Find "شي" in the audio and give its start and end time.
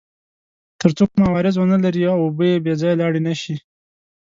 3.41-3.55